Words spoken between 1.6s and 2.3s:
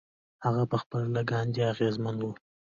اغېزمن و.